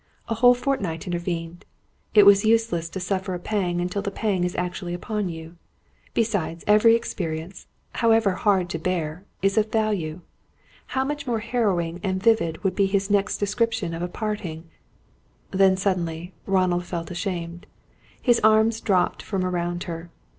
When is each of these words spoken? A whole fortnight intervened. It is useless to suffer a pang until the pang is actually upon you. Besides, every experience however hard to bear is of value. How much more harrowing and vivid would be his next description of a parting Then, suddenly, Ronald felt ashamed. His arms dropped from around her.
A 0.29 0.33
whole 0.33 0.55
fortnight 0.55 1.05
intervened. 1.05 1.63
It 2.15 2.23
is 2.27 2.43
useless 2.43 2.89
to 2.89 2.99
suffer 2.99 3.35
a 3.35 3.39
pang 3.39 3.79
until 3.79 4.01
the 4.01 4.09
pang 4.09 4.43
is 4.43 4.55
actually 4.55 4.95
upon 4.95 5.29
you. 5.29 5.57
Besides, 6.15 6.63
every 6.65 6.95
experience 6.95 7.67
however 7.91 8.31
hard 8.31 8.67
to 8.71 8.79
bear 8.79 9.25
is 9.43 9.59
of 9.59 9.71
value. 9.71 10.21
How 10.97 11.03
much 11.05 11.27
more 11.27 11.41
harrowing 11.41 11.99
and 12.01 12.19
vivid 12.23 12.63
would 12.63 12.73
be 12.75 12.87
his 12.87 13.11
next 13.11 13.37
description 13.37 13.93
of 13.93 14.01
a 14.01 14.07
parting 14.07 14.63
Then, 15.51 15.77
suddenly, 15.77 16.33
Ronald 16.47 16.85
felt 16.85 17.11
ashamed. 17.11 17.67
His 18.19 18.39
arms 18.39 18.81
dropped 18.81 19.21
from 19.21 19.45
around 19.45 19.83
her. 19.83 20.09